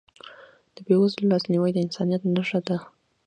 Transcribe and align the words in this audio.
د 0.75 0.77
بېوزلو 0.85 1.29
لاسنیوی 1.31 1.71
د 1.73 1.77
انسانیت 1.85 2.21
نښه 2.35 2.59
ده. 2.67 2.77